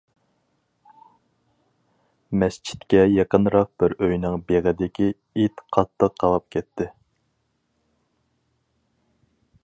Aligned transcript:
مەسچىتكە 2.43 3.03
يېقىنراق 3.11 3.69
بىر 3.83 3.95
ئۆينىڭ 4.07 4.39
بېغىدىكى 4.51 5.09
ئىت 5.43 5.61
قاتتىق 5.77 6.17
قاۋاپ 6.23 6.47
كەتتى. 6.57 6.89